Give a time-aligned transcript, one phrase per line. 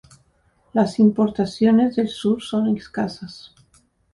[0.73, 3.53] Las importaciones del sur son escasas.